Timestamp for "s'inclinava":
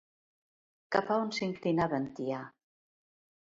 1.37-2.01